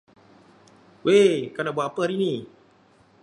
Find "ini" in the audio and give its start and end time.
2.19-2.33